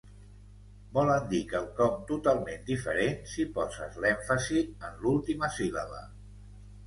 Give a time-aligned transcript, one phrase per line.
[0.93, 6.01] Volen dir quelcom totalment diferent si poses l'èmfasi en l'última síl·laba.